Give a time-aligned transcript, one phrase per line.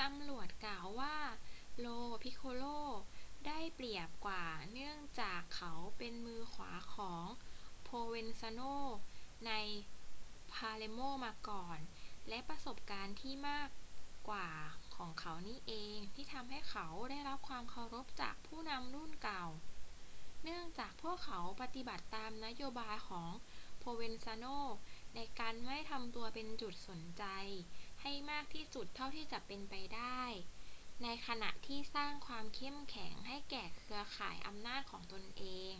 [0.00, 1.16] ตำรวจกล่าวว่า
[1.84, 2.78] lo piccolo
[3.46, 7.24] ได้เปรียบกว่าเนื่องจากเขาเป็นมือขวาของ
[7.86, 8.74] provenzano
[9.46, 9.52] ใน
[10.54, 11.78] palermo มาก่อน
[12.28, 13.68] และประสบการณ์ที่มาก
[14.28, 14.48] กว่า
[14.96, 19.44] ของเขานี่เองที่ทำให้เขาได้รับความเคารพจากผู้นำรุ่นเก่า
[20.44, 23.28] เนื่องจากพวกเขาปฏิบัติตามนโยบายของ
[23.82, 24.58] provenzano
[25.16, 27.24] ในการไม่ทำตัวเป็นจุดสนใจ
[28.02, 30.20] ให้มากที่สุดเท่าที่จะเป็นไปได้
[31.02, 35.74] ในขณะที่สร้างความเข้มแข็งให้แก่เครือข่ายอำนาจของตนเอง